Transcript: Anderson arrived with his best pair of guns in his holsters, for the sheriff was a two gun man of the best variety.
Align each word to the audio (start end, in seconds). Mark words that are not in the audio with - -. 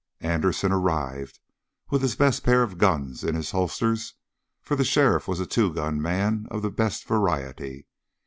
Anderson 0.21 0.71
arrived 0.71 1.39
with 1.91 2.01
his 2.01 2.15
best 2.15 2.43
pair 2.43 2.63
of 2.63 2.79
guns 2.79 3.23
in 3.23 3.35
his 3.35 3.51
holsters, 3.51 4.15
for 4.59 4.75
the 4.75 4.83
sheriff 4.83 5.27
was 5.27 5.39
a 5.39 5.45
two 5.45 5.71
gun 5.71 6.01
man 6.01 6.47
of 6.49 6.63
the 6.63 6.71
best 6.71 7.05
variety. 7.05 7.85